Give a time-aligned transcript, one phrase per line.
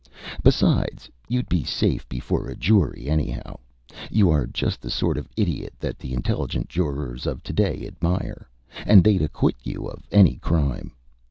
[0.41, 3.59] Besides, you'd be safe before a jury, anyhow.
[4.09, 8.49] You are just the sort of idiot that the intelligent jurors of to day admire,
[8.87, 10.95] and they'd acquit you of any crime.